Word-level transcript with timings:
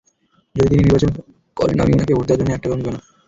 যদি 0.55 0.67
তিনি 0.69 0.81
নির্বাচন 0.83 1.11
করেন, 1.57 1.77
আমি 1.83 1.91
উনাকে 1.93 2.13
ভোট 2.13 2.25
দেওয়ার 2.27 2.39
জন্য 2.41 2.51
এক 2.53 2.61
টাকাও 2.63 2.77
নিব 2.79 2.87
না। 2.89 2.99